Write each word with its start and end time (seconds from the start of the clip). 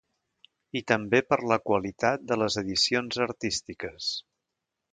I 0.79 0.81
també 0.91 1.19
per 1.33 1.37
la 1.51 1.59
qualitat 1.71 2.25
de 2.31 2.37
les 2.45 2.57
edicions 2.63 3.21
artístiques. 3.27 4.09